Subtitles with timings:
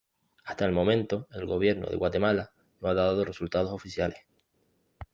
[0.45, 4.25] Hasta el momento el Gobierno de Guatemala no ha dado resultados oficiales.